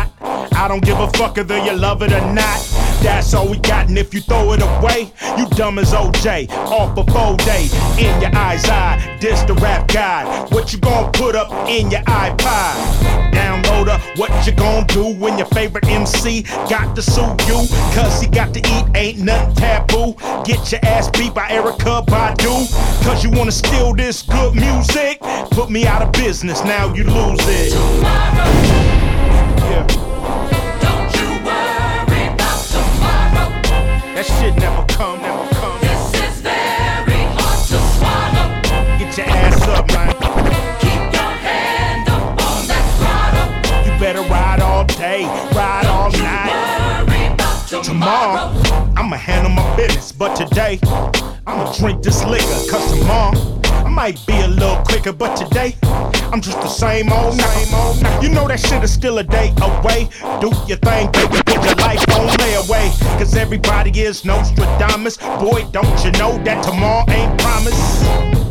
[0.73, 2.59] Don't give a fuck whether you love it or not.
[3.03, 6.49] That's all we got, and if you throw it away, you dumb as OJ.
[6.49, 7.69] Off a full day,
[7.99, 9.19] in your eyes eye.
[9.21, 10.51] This the rap guide.
[10.51, 13.33] What you gonna put up in your iPod?
[13.33, 17.69] Downloader, what you gonna do when your favorite MC got to sue you?
[17.93, 20.15] Cause he got to eat, ain't nothing taboo.
[20.47, 23.05] Get your ass beat by Erykah Badu.
[23.05, 25.21] Cause you wanna steal this good music?
[25.51, 27.75] Put me out of business, now you lose it.
[29.69, 30.62] Yeah.
[34.43, 35.81] Shit never come, never come.
[35.81, 38.49] This is very hard to swallow.
[38.99, 40.13] Get your ass up, man.
[40.83, 43.49] Keep your hand up on that throttle.
[43.87, 45.25] You better ride all day,
[45.55, 46.51] ride all night.
[47.85, 48.53] Tomorrow,
[48.97, 50.79] I'ma handle my business, but today,
[51.47, 53.62] I'ma drink this liquor, cause tomorrow,
[53.93, 55.77] might be a little quicker, but today,
[56.33, 58.23] I'm just the same old, same old.
[58.23, 60.09] You know that shit is still a day away.
[60.41, 62.91] Do your thing, baby, put your life on layaway.
[63.19, 65.19] Cause everybody is Nostradamus.
[65.19, 68.42] Boy, don't you know that tomorrow ain't promised?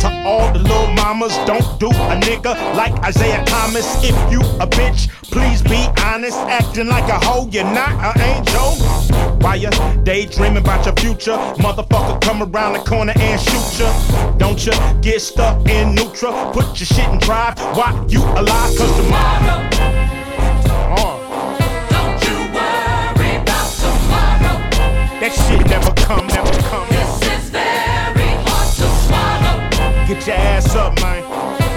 [0.00, 4.02] To all the little mamas, don't do a nigga like Isaiah Thomas.
[4.02, 6.38] If you a bitch, please be honest.
[6.48, 8.76] Acting like a hoe, you're not an angel.
[9.40, 9.70] Why you
[10.02, 14.36] daydreaming about your future, motherfucker come around the corner and shoot ya.
[14.38, 14.72] Don't you
[15.02, 16.32] get stuck in neutral.
[16.52, 19.68] Put your shit in drive Why you alive, cause tomorrow.
[20.96, 21.18] Uh,
[21.90, 23.10] don't you tomorrow.
[25.20, 26.88] That shit never come, never come.
[26.88, 27.29] This
[30.10, 31.22] Get your ass up, man.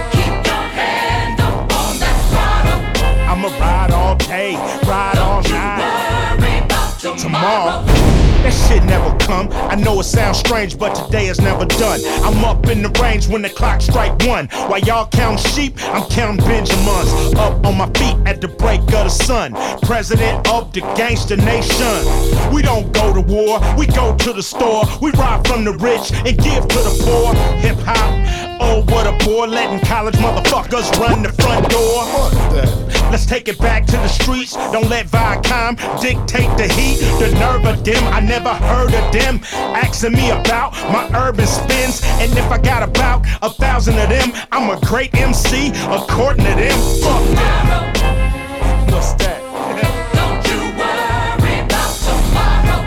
[0.10, 3.30] Keep your hand up on that throttle.
[3.30, 4.56] I'ma ride all day,
[4.88, 6.40] ride all night.
[6.40, 8.23] Worry about tomorrow.
[8.44, 9.48] That shit never come.
[9.52, 12.02] I know it sounds strange, but today is never done.
[12.24, 14.48] I'm up in the range when the clock strike one.
[14.68, 17.36] While y'all count sheep, I'm counting Benjamins.
[17.36, 19.54] Up on my feet at the break of the sun.
[19.84, 22.54] President of the gangster nation.
[22.54, 24.84] We don't go to war, we go to the store.
[25.02, 27.34] We rob from the rich and give to the poor.
[27.64, 29.48] Hip hop, oh what a bore.
[29.48, 32.04] Letting college motherfuckers run the front door.
[33.12, 34.54] Let's take it back to the streets.
[34.56, 36.98] Don't let Viacom dictate the heat.
[37.20, 39.40] The nerve of them, I never heard of them.
[39.54, 42.02] Asking me about my urban spins.
[42.22, 46.56] And if I got about a thousand of them, I'm a great MC according to
[46.56, 46.78] them.
[47.04, 48.92] Fuck them.
[48.92, 49.42] What's that?
[50.18, 52.82] Don't you worry about tomorrow.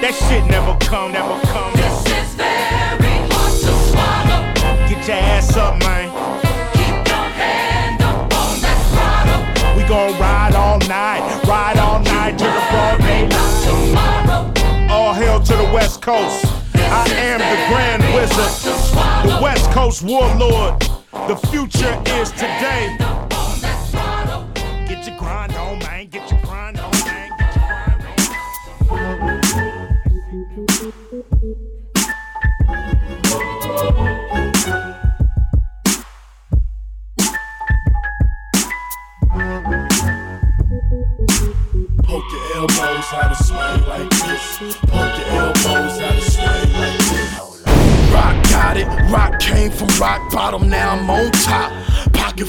[0.00, 1.73] That shit never come, never come.
[5.54, 6.10] Get up, man.
[6.72, 9.76] Keep your hand on that throttle.
[9.76, 14.90] We gon' ride all night, ride all night to the broad daylight.
[14.90, 16.44] All hail to the West Coast.
[16.74, 18.52] I am the Grand Wizard,
[19.30, 20.80] the West Coast Warlord.
[21.28, 22.96] The future is today.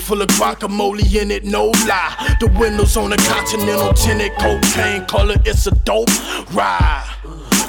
[0.05, 2.37] Full of guacamole in it, no lie.
[2.39, 5.35] The windows on the Continental tinted cocaine color.
[5.45, 6.09] It's a dope
[6.53, 7.14] ride.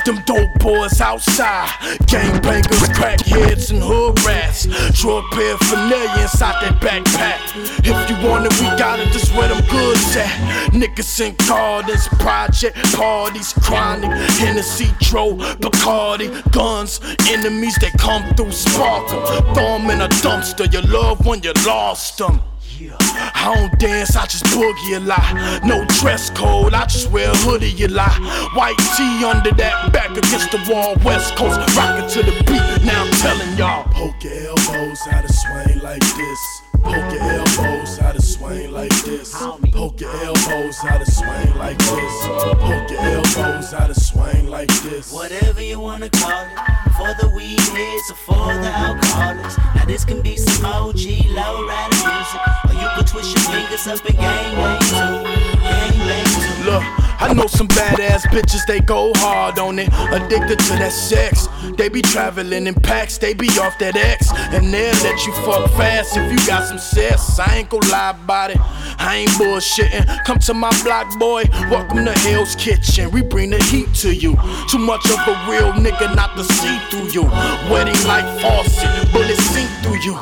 [0.07, 1.69] Them dope boys outside,
[2.07, 4.67] gangbangers, crackheads, and hood rats.
[5.01, 7.41] Drug paraphernalia inside that backpack.
[7.81, 9.13] If you want it, we got it.
[9.13, 10.31] This where them goods at.
[10.71, 19.13] Niggas in gardens, project parties, chronic, Hennessy, Dro, Bacardi, guns, enemies that come through, spark
[19.13, 19.55] 'em.
[19.55, 20.73] Throw 'em in a dumpster.
[20.73, 22.43] You love when you lost them.
[22.79, 25.65] I don't dance, I just boogie a lot.
[25.65, 28.13] No dress code, I just wear a hoodie a lot.
[28.55, 32.85] White tee under that, back against the wall, West Coast, rockin' to the beat.
[32.85, 36.66] Now I'm telling y'all, poke your elbows, how to swing like this.
[36.83, 39.35] Poke your elbows, how to swing like this.
[39.35, 42.27] Poke your elbows, how to swing like this.
[42.27, 45.13] Poke your elbows, how to swing like this.
[45.13, 46.59] Whatever you wanna call it,
[46.97, 49.59] for the weed heads or for the alcoholics.
[49.75, 53.87] Now this can be some OG low rider music, or you could twist your fingers
[53.87, 55.59] up and gang bang too.
[55.61, 56.71] Gang bang too.
[56.71, 56.85] Look,
[57.19, 59.89] I know some badass bitches, they go hard on it.
[59.89, 61.49] Addicted to that sex.
[61.77, 64.31] They be traveling in packs, they be off that X.
[64.33, 67.39] And they'll let you fuck fast if you got some sex.
[67.39, 68.59] I ain't gon' lie about it.
[68.99, 70.25] I ain't bullshitting.
[70.25, 71.45] Come to my block, boy.
[71.71, 73.11] Welcome to Hell's Kitchen.
[73.11, 74.37] We bring the heat to you.
[74.69, 77.23] Too much of a real nigga not to see through you.
[77.71, 80.19] Wedding like faucet, bullets sink through you.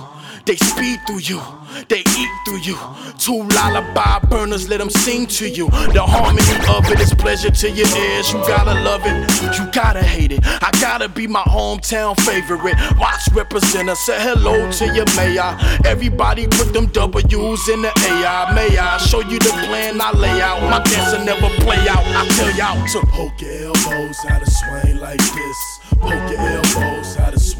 [0.46, 1.40] They speed through you,
[1.88, 2.76] they eat through you.
[3.18, 5.70] Two lullaby burners, let them sing to you.
[5.70, 8.30] The harmony of it is pleasure to your ears.
[8.30, 10.40] You gotta love it, you gotta hate it.
[10.44, 12.76] I gotta be my hometown favorite.
[12.98, 15.56] Watch representer, say hello to your mayor.
[15.86, 18.52] Everybody put them W's in the AI.
[18.54, 20.60] May I show you the plan I lay out?
[20.68, 22.04] My dancer never play out.
[22.04, 25.80] I tell y'all to poke your elbows, how to swing like this.
[26.00, 27.03] Poke your elbows,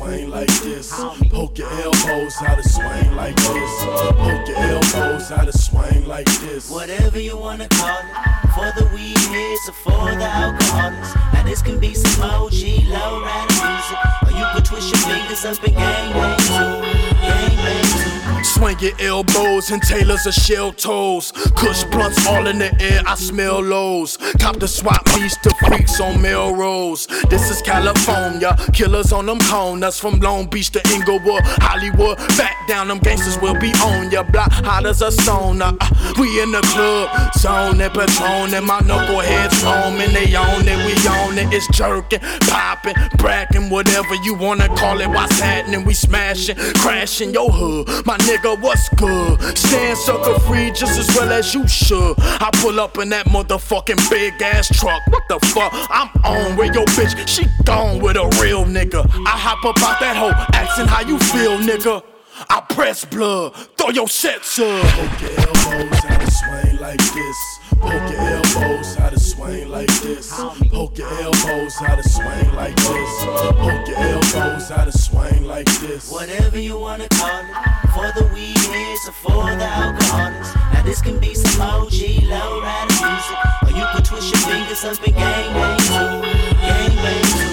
[0.04, 0.92] swing like this.
[1.30, 3.84] Poke your elbows, how to swing like this.
[3.84, 6.70] Poke your elbows, how to swing like this.
[6.70, 11.14] Whatever you wanna call it, for the weed heads or for the alcoholics.
[11.32, 15.44] Now this can be some OG low rider music, or you could twist your fingers
[15.44, 16.74] up and gang bang too.
[17.20, 18.23] Gang bang too.
[18.44, 21.32] Swing your elbows and tailors of shell toes.
[21.56, 24.18] Kush blunts all in the air, I smell lows.
[24.38, 27.06] Cop the swap meets the freaks on Melrose.
[27.30, 32.18] This is California, killers on them corners from Long Beach to Inglewood, Hollywood.
[32.36, 34.22] Back down, them gangsters will be on ya.
[34.22, 35.76] Block hot as a sauna.
[35.80, 40.12] Uh, we in the club, zone and patron, and my knuckleheads foaming.
[40.12, 41.52] They own it, we own it.
[41.52, 45.08] It's jerking, popping, bracking, whatever you wanna call it.
[45.08, 45.84] What's happening?
[45.84, 48.04] We smashing, crashing your hood.
[48.06, 49.40] My what's good?
[49.56, 52.14] Stand sucker free just as well as you should.
[52.18, 55.02] I pull up in that motherfucking big ass truck.
[55.08, 55.72] What the fuck?
[55.90, 57.28] I'm on with your bitch.
[57.28, 59.08] She gone with a real nigga.
[59.26, 62.02] I hop up out that hoe, asking how you feel, nigga.
[62.50, 64.82] I press blood, throw your sets up.
[64.82, 67.63] Poke your elbows, to swing like this.
[67.84, 70.32] Poke your elbows, how to swing like this.
[70.32, 73.24] Poke your elbows, how to swing like this.
[73.24, 76.10] Poke your elbows, how to swing like this.
[76.10, 77.44] Whatever you wanna call it,
[77.92, 80.54] for the weed heads or for the alcoholics.
[80.72, 84.84] Now this can be some OG low rider music, or you could twist your fingers
[84.84, 86.22] up and gang bang too.
[86.64, 87.52] Gang bang too.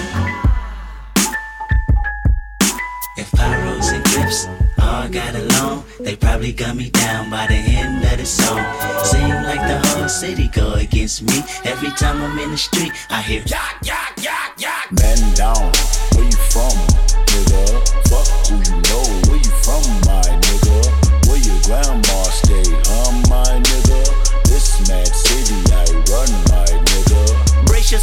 [3.18, 8.04] If Pirus and Crips all got along, they probably got me down by the end
[8.04, 8.62] of the song.
[9.04, 11.38] Seem like the whole city go against me.
[11.64, 14.92] Every time I'm in the street, I hear yak, yak, yak, yak.
[14.92, 15.72] Man down,
[16.14, 16.74] where you from,
[17.30, 17.62] nigga?
[18.10, 20.78] Fuck who you know, where you from, my nigga?
[21.28, 22.01] Where your grandma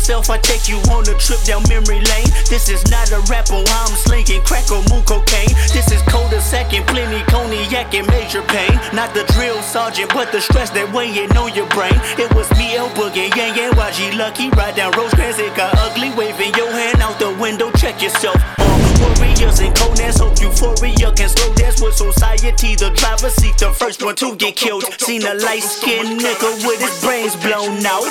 [0.09, 2.29] yourself, I take you on a trip down memory lane.
[2.49, 5.53] This is not a rap on I'm slinging crack or moon cocaine.
[5.69, 8.73] This is coda second, plenty cognac and major pain.
[8.91, 11.93] Not the drill sergeant, but the stress that weighing on your brain.
[12.17, 14.49] It was me, El Boogie, Yang Yang, YG Lucky.
[14.49, 16.09] Ride down Rosecrans, it got ugly.
[16.17, 18.88] Waving your hand out the window, check yourself.
[18.99, 22.75] Warriors and Conan's hope euphoria can slow dance with society.
[22.75, 24.83] The driver seat, the first one to get killed.
[24.99, 28.05] Seen a light skinned nigga with his brains blown out.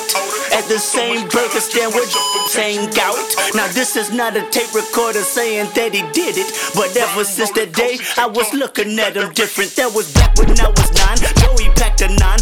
[0.52, 2.10] At the same burger stand with
[2.48, 3.20] same gout.
[3.54, 6.48] Now this is not a tape recorder saying that he did it.
[6.74, 9.76] But ever since that day, I was looking at him different.
[9.76, 11.18] That was back when I was nine.
[11.40, 12.40] Joey packed a nine.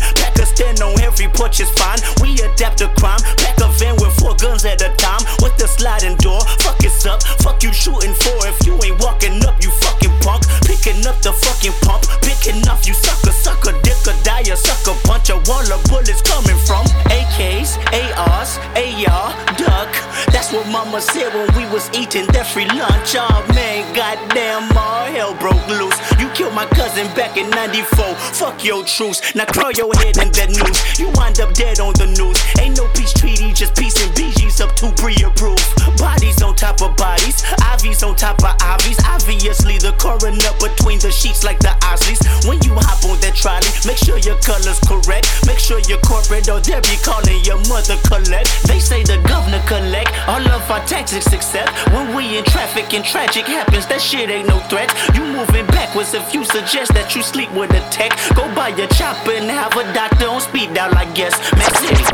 [0.56, 2.00] Stand on every porch is fine.
[2.22, 3.20] We adapt to crime.
[3.36, 5.20] Pack a van with four guns at a time.
[5.44, 6.40] With the sliding door.
[6.64, 7.22] Fuck it's up.
[7.44, 10.48] Fuck you shooting for if you ain't walking up, you fucking punk.
[10.64, 12.08] Picking up the fucking pump.
[12.24, 15.28] Picking off you sucker, sucker, dick or die, a sucker punch.
[15.28, 17.76] A wall of bullets coming from AKs,
[18.16, 19.92] ARs, AR, duck.
[20.32, 23.12] That's what mama said when we was eating that free lunch.
[23.12, 26.00] Oh man, goddamn, all hell broke loose.
[26.18, 28.14] You killed my cousin back in 94.
[28.40, 29.20] Fuck your truce.
[29.34, 30.98] Now crawl your head in the news.
[30.98, 32.38] You wind up dead on the news.
[32.58, 35.66] Ain't no peace treaty, just peace and BG's up to pre approved.
[35.98, 37.42] Bodies on top of bodies,
[37.74, 39.00] IVs on top of IVs.
[39.06, 42.20] Obviously, the coroner between the sheets like the Isleys.
[42.46, 45.46] When you hop on that trolley, make sure your color's correct.
[45.46, 48.48] Make sure your corporate or they be calling your mother collect.
[48.66, 53.04] They say the governor collect all of our taxes except when we in traffic and
[53.04, 53.86] tragic happens.
[53.86, 54.92] That shit ain't no threat.
[55.14, 58.12] You moving backwards if you suggest that you sleep with a tech.
[58.34, 61.34] Go buy your chopper and have a doctor on speed dial, I guess.
[61.56, 62.04] Man City.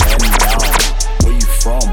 [1.24, 1.86] Where you from,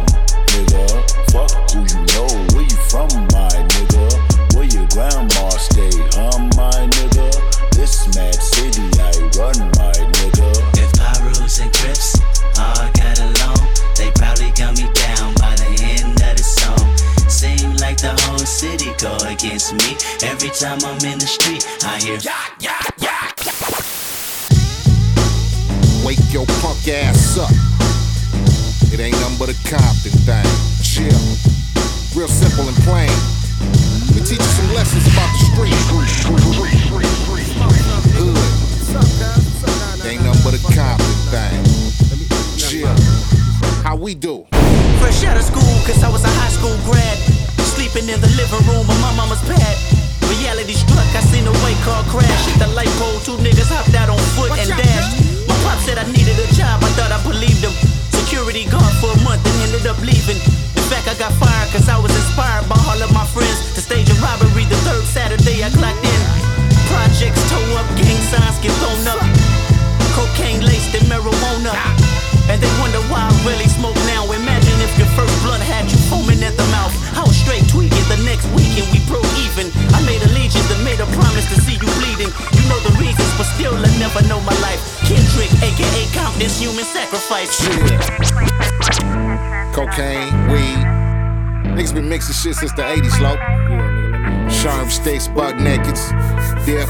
[0.54, 0.86] nigga?
[1.34, 2.30] Fuck who you know.
[2.54, 4.06] Where you from, my nigga?
[4.54, 7.30] Where your grandma stay, huh, my nigga?
[7.74, 9.10] This mad city I
[9.42, 10.50] run, my nigga.
[10.78, 12.22] If Pirus and Crips
[12.62, 13.62] all got along,
[13.98, 16.86] they probably gun me down by the end of the song.
[17.28, 19.98] Seem like the whole city go against me.
[20.22, 22.20] Every time I'm in the street, I hear
[26.10, 27.54] Wake your punk ass up.
[28.90, 30.42] It ain't nothing but a Compton thing.
[30.82, 31.14] Chill.
[32.18, 33.14] Real simple and plain.
[34.10, 35.78] Let me teach you some lessons about the street.
[38.18, 38.42] Hood.
[40.02, 41.62] Ain't nothing but a Compton thing.
[42.58, 42.90] Chill.
[43.86, 44.50] How we do?
[44.98, 47.22] Fresh out of school, cause I was a high school grad.
[47.70, 49.78] Sleeping in the living room of my mama's pad.
[50.26, 52.50] Reality struck, I seen a white car crash.
[52.50, 55.29] Hit the light pole, two niggas hopped out on foot and dashed.
[55.70, 57.70] Pop said I needed a job, I thought I believed him.
[58.10, 60.42] Security guard for a month and ended up leaving.
[60.42, 63.80] In fact, I got fired cause I was inspired by all of my friends to
[63.86, 66.22] stage a robbery the third Saturday I clocked in.
[66.90, 69.22] Projects toe up, gang signs get thrown up.
[70.18, 71.78] Cocaine laced in marijuana.
[72.50, 74.26] And they wonder why I really smoke now.
[74.26, 76.98] Imagine if your first blunt had you foaming at the mouth.
[77.14, 79.70] I was straight tweaking the next weekend, we broke even.
[79.94, 82.59] I made allegiance and made a promise to see you bleeding.
[82.80, 84.80] Know the reasons, but still I never know my life.
[85.02, 87.60] Kendrick, aka Compton's human sacrifice.
[87.68, 88.00] Yeah.
[89.74, 90.86] Cocaine, weed.
[91.76, 93.36] Niggas been mixing shit since the 80s, low.
[94.48, 96.10] Sherm sticks, buck nakeds.
[96.66, 96.88] Dip,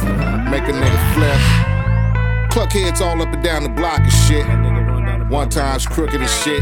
[0.51, 2.51] make a nigga flip.
[2.51, 4.45] Cluck heads all up and down the block and shit.
[5.29, 6.61] One time's crooked as shit.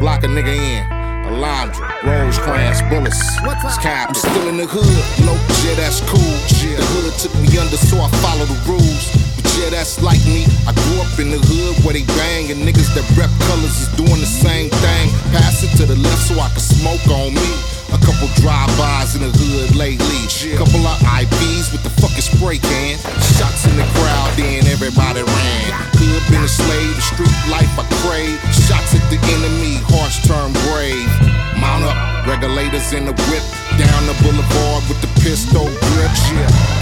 [0.00, 1.01] Block a nigga in.
[1.32, 3.20] Alondra, Rosecrans, bullets.
[3.76, 4.08] Scap.
[4.08, 4.84] I'm still in the hood.
[5.24, 6.34] Low, yeah, that's cool.
[6.60, 6.76] Yeah.
[6.76, 9.08] The hood took me under, so I follow the rules.
[9.40, 10.44] But yeah, that's like me.
[10.68, 13.88] I grew up in the hood where they bang, and niggas that rep colors is
[13.96, 15.08] doing the same thing.
[15.32, 17.71] Pass it to the left so I can smoke on me.
[18.02, 20.26] Couple drive-bys in the hood lately.
[20.58, 22.98] Couple of IPs with the fucking spray can.
[23.38, 25.70] Shots in the crowd, then everybody ran.
[25.98, 28.38] Hood been a slave, the street life I crave.
[28.50, 31.10] Shots at the enemy, hearts turn brave.
[31.58, 33.44] Mount up, regulators in the whip.
[33.78, 36.12] Down the boulevard with the pistol grip.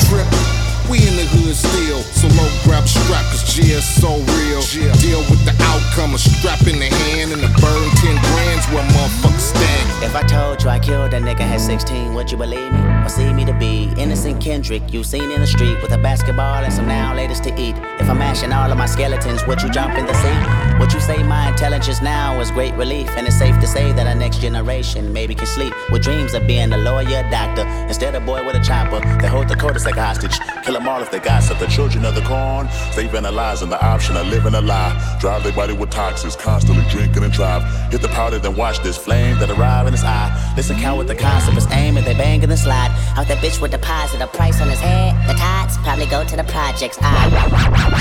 [0.09, 0.60] Trip.
[0.91, 4.59] We in the hood still, so low grab strap, cause G's so real.
[4.99, 8.83] Deal with the outcome, a strap in the hand and a burn 10 grands where
[8.91, 9.87] motherfuckers stand.
[10.03, 12.81] If I told you I killed a nigga at 16, would you believe me?
[13.05, 16.65] Or see me to be innocent Kendrick you seen in the street with a basketball
[16.65, 17.77] and some now ladies to eat?
[18.01, 20.81] If I'm mashing all of my skeletons, would you jump in the sea?
[20.81, 23.09] Would you say my intelligence now is great relief?
[23.17, 26.49] And it's safe to say that our next generation maybe can sleep with dreams of
[26.49, 29.97] being a lawyer, doctor, instead of boy with a chopper that hold the codice like
[29.97, 30.37] a hostage.
[30.65, 31.59] Kill all if they gossip.
[31.59, 32.67] The children of the corn,
[32.97, 35.19] they vandalizing the option of living a lie.
[35.21, 37.63] Drive their body with toxins, constantly drinking and drive.
[37.93, 40.31] Hit the powder, then watch this flame that arrive in his eye.
[40.57, 42.91] Listen, count with the concept is aim and they bang in the slide.
[43.17, 45.15] Out that bitch with deposit a price on his head.
[45.29, 46.99] The tots probably go to the projects.
[47.01, 47.27] I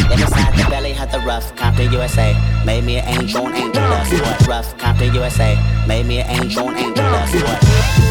[0.10, 1.56] live inside the belly of the rough.
[1.56, 2.36] Compton, USA.
[2.66, 4.14] Made me an angel angel dust.
[4.14, 4.48] What?
[4.48, 4.78] Rough.
[4.78, 5.58] Compton, USA.
[5.88, 7.36] Made me an angel angel dust.
[7.36, 8.09] What?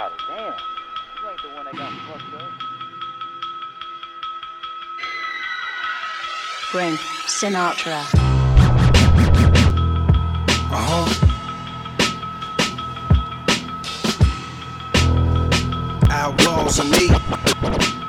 [0.00, 0.22] About it.
[0.28, 0.54] Damn.
[1.22, 2.50] You ain't the one that got fucked up.
[6.70, 8.00] Brenk Sinatra.
[10.72, 11.06] Uh-huh.
[16.08, 17.99] Outlawz and me.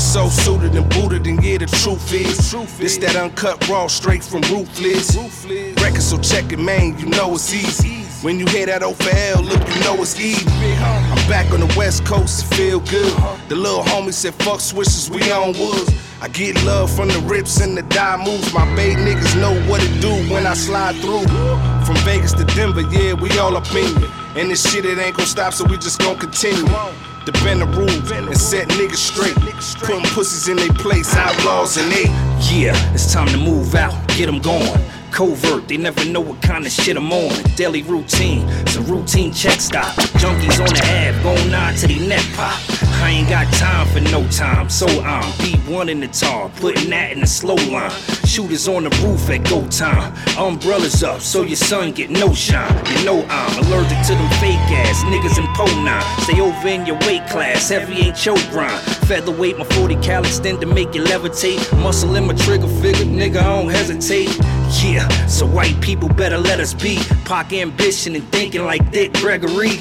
[0.00, 4.40] So suited and booted, and yeah, the truth is, this that uncut raw straight from
[4.42, 5.16] ruthless.
[5.82, 8.04] Record, so check it, man, you know it's easy.
[8.24, 10.46] When you hear that O for L, look, you know it's easy.
[10.46, 13.12] I'm back on the West Coast, feel good.
[13.48, 15.92] The little homie said, fuck switches, we on woods.
[16.22, 18.52] I get love from the rips and the die moves.
[18.52, 21.26] My bay niggas know what it do when I slide through.
[21.86, 24.10] From Vegas to Denver, yeah, we all up in it.
[24.36, 26.68] And this shit, it ain't gon' stop, so we just gon' continue.
[27.30, 29.36] To bend the rules and set niggas straight.
[29.86, 32.06] Putting pussies in their place, outlaws and they.
[32.50, 34.89] Yeah, it's time to move out, get them going.
[35.10, 37.30] Covert, they never know what kind of shit I'm on.
[37.56, 39.94] Daily routine, it's a routine check stop.
[40.20, 42.58] Junkies on the ab, going on to the neck pop.
[43.02, 47.12] I ain't got time for no time, so I'm B1 in the tar, putting that
[47.12, 47.90] in the slow line.
[48.26, 50.12] Shooters on the roof at go time.
[50.38, 52.70] Umbrellas up, so your sun get no shine.
[52.86, 56.02] You know I'm allergic to them fake ass niggas in po 9.
[56.20, 58.80] Stay over in your weight class, heavy ain't your grind.
[59.08, 61.60] Featherweight, my 40 cal extend to make you levitate.
[61.82, 64.28] Muscle in my trigger figure, nigga, I don't hesitate.
[64.78, 66.98] Yeah, so white people better let us be.
[67.24, 69.78] Pock ambition and thinking like Dick Gregory.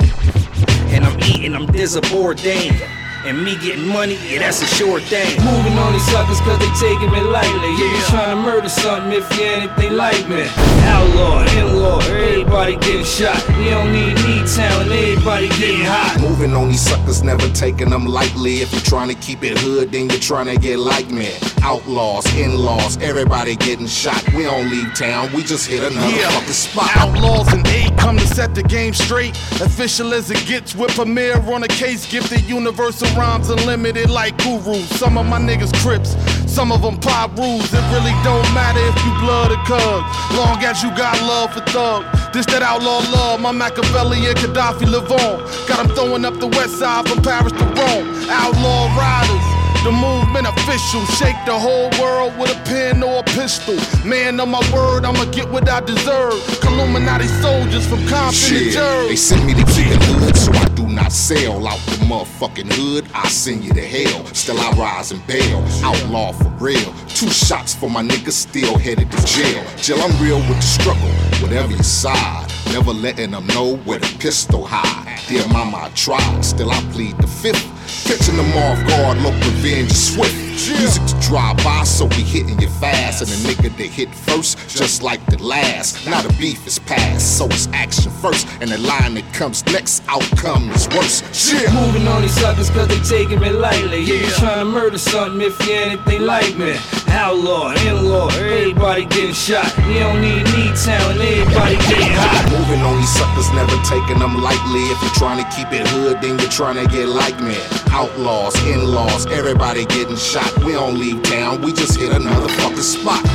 [0.87, 1.67] And I'm eating, I'm
[2.01, 2.98] Bourdain.
[3.25, 5.35] And me getting money, yeah, that's a sure thing.
[5.43, 7.69] Moving on these suckers cause they taking me lightly.
[7.77, 10.47] Yeah, you trying to murder something if you anything like me.
[10.87, 13.37] Outlaw, in-law, everybody getting shot.
[13.57, 16.17] We don't need need talent, everybody getting hot.
[16.21, 18.61] Moving on these suckers, never taking them lightly.
[18.61, 21.29] If you're trying to keep it hood, then you're trying to get like me.
[21.61, 24.23] Outlaws, in-laws, everybody getting shot.
[24.33, 26.29] We don't leave town, we just hit another Yeah.
[26.31, 26.89] fucking spot.
[26.91, 29.35] Outlawz and Eiht come to set the game straight.
[29.61, 32.09] Official as it gets with Premier on a case.
[32.09, 34.87] Gifted universal rhymes unlimited like gurus.
[34.97, 36.15] Some of my niggas crips,
[36.51, 37.71] some of them pop rules.
[37.73, 40.01] It really don't matter if you blood or cug.
[40.35, 42.05] Long as you got love for thug.
[42.33, 45.67] This that outlaw love, my Makaveli and Kadafi live on.
[45.67, 48.07] Got 'em throwing up the west side from Paris to Rome.
[48.29, 49.58] Outlaw riders.
[49.83, 53.77] The movement official, shake the whole world with a pen or a pistol.
[54.05, 56.35] Man, on my word, I'ma get what I deserve.
[56.65, 59.07] Illuminati soldiers from Compton to Shit, Jersey.
[59.07, 62.71] they sent me to keep it hood, so I do not sell out the motherfucking
[62.73, 63.05] hood.
[63.13, 64.25] I send you to hell.
[64.33, 65.63] Still I rise and bail.
[65.83, 66.93] Outlaw for real.
[67.07, 69.63] Two shots for my niggas still headed to jail.
[69.77, 71.09] Jill, I'm real with the struggle,
[71.41, 72.51] whatever your side.
[72.73, 75.08] Never letting them know where the pistol hide.
[75.27, 77.65] Dear mama, I tried, still I plead the fifth.
[78.05, 80.35] Catching them off guard, look revenge is swift.
[80.67, 83.21] Music to drive by, so we hitting you fast.
[83.21, 86.05] And the nigga that hit first, just like the last.
[86.05, 88.47] Now the beef is past, so it's action first.
[88.61, 91.23] And the line that comes next, outcome is worse.
[91.33, 91.71] Shit.
[91.73, 94.01] Moving on these suckers cause they taking me lightly.
[94.01, 96.75] Yeah, you trying to murder something if you anything like me.
[97.09, 99.65] Outlaw, in-law, everybody getting shot.
[99.87, 102.45] You don't need need talent, everybody getting hot.
[102.51, 104.83] Moving on these suckers, never taking them lightly.
[104.93, 107.57] If you're trying to keep it hood, then you're trying to get like me.
[107.91, 110.63] Outlaws, in-laws, everybody getting shot.
[110.63, 113.25] We don't leave town, we just hit another fucking spot.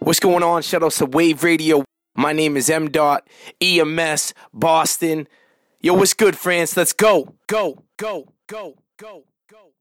[0.00, 0.62] What's going on?
[0.62, 1.84] Shout out to Wave Radio.
[2.16, 2.90] My name is M.
[2.90, 3.28] Dot
[3.60, 5.28] EMS Boston.
[5.80, 6.76] Yo, what's good, France?
[6.76, 9.29] Let's go, go, go, go, go.